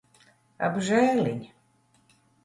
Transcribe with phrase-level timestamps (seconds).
[0.67, 1.43] Apžēliņ.